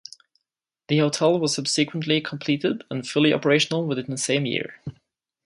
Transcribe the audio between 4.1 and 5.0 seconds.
same year.